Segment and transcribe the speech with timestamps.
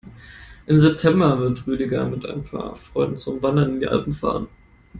[0.65, 4.47] Im September wird Rüdiger mit ein paar Freunden zum Wandern in die Alpen fahren.